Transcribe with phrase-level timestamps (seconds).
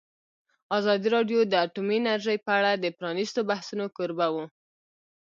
[0.77, 4.45] ازادي راډیو د اټومي انرژي په اړه د پرانیستو بحثونو کوربه وه.